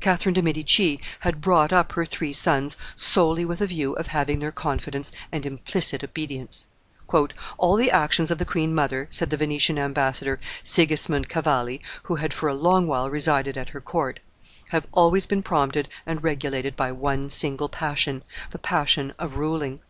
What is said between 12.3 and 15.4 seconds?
for a long while resided at her court, "have always